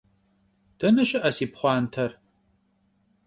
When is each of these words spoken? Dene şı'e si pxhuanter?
Dene 0.79 1.03
şı'e 1.09 1.31
si 1.37 1.45
pxhuanter? 1.53 2.11